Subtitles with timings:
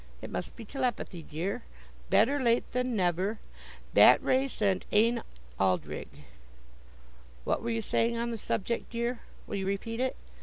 [0.19, 1.61] It must be telepathy, dear.
[2.09, 3.37] 'Better late than never,'
[3.93, 5.21] 'Battre sent än
[5.59, 6.23] aldrig.'
[7.43, 9.19] What were you saying on the subject, dear?
[9.45, 10.15] Will you repeat it?